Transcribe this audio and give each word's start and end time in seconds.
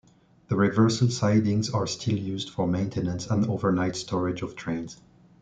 The 0.47 0.55
reversal 0.55 1.11
sidings 1.11 1.69
are 1.69 1.85
still 1.85 2.17
used 2.17 2.49
for 2.49 2.65
maintenance 2.67 3.27
and 3.27 3.45
overnight 3.45 3.95
storage 3.95 4.41
of 4.41 4.55
trains. 4.55 4.99